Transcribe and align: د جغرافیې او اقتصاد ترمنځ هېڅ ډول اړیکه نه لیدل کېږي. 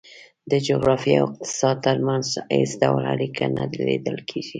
د 0.51 0.53
جغرافیې 0.67 1.15
او 1.21 1.27
اقتصاد 1.29 1.75
ترمنځ 1.87 2.25
هېڅ 2.57 2.71
ډول 2.81 3.03
اړیکه 3.13 3.43
نه 3.57 3.63
لیدل 3.87 4.17
کېږي. 4.29 4.49